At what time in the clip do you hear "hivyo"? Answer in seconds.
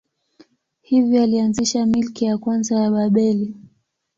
0.81-1.23